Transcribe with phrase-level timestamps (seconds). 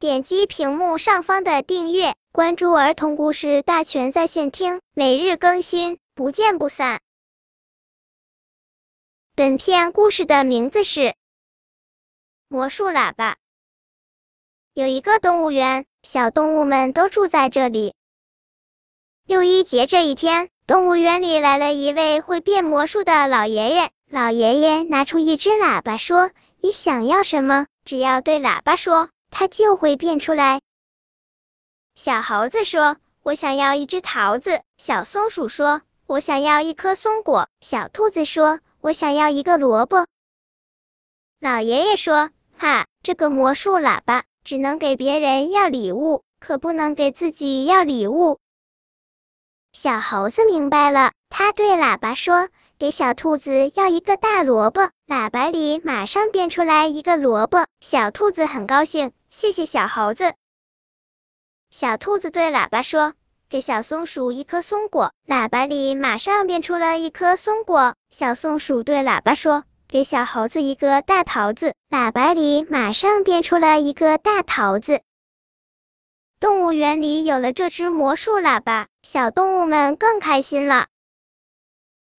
[0.00, 7.00] 点击屏幕上方的订阅，关注儿童故事大全在线听，每日更新，不见不散。
[9.34, 11.00] 本片故事的名字是
[12.46, 13.32] 《魔术喇叭》。
[14.72, 17.92] 有一个动物园，小动物们都住在这里。
[19.26, 23.90] 六一节这一天，动物园里来了一位会变魔术的老爷爷。
[24.08, 26.30] 老爷爷拿出一只喇叭，说
[26.62, 27.66] ：“你想要什么？
[27.84, 30.60] 只要对喇叭说，它就会变出来。”
[31.94, 40.06] 小猴子说：“我想要一只桃子。”小松鼠说：“我想要一颗松果。”小兔子说：“我想要一个萝卜。”
[41.40, 48.38] 老爷爷说：“哈，这个魔术喇叭只能给别人要礼物，可不能给自己要礼物。”
[49.72, 52.48] 小猴子明白了，他对喇叭说。
[52.78, 57.66] 给小兔子要一个大萝卜，喇叭里马上变出来一个萝卜。
[57.80, 60.32] 小兔子很高兴，谢谢小猴子。
[61.70, 63.14] 小兔子对喇叭说
[63.50, 75.00] ：“给小松鼠一颗松果，喇叭里马上变出了一颗松果。”小松鼠对喇叭说：“给小猴子一个大桃子，喇叭里马上变出了一个大桃子。”
[76.38, 80.86] 动物园里有了这只魔术喇叭，小动物们更开心了。